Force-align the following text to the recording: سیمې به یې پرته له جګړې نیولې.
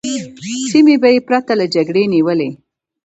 سیمې 0.71 0.95
به 1.01 1.09
یې 1.13 1.19
پرته 1.27 1.53
له 1.59 1.65
جګړې 1.75 2.03
نیولې. 2.13 2.49